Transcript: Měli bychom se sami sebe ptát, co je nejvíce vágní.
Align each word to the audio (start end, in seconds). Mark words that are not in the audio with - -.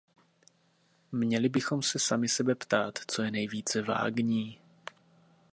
Měli 1.11 1.49
bychom 1.49 1.81
se 1.81 1.99
sami 1.99 2.29
sebe 2.29 2.55
ptát, 2.55 2.99
co 3.07 3.21
je 3.21 3.31
nejvíce 3.31 3.81
vágní. 3.81 4.59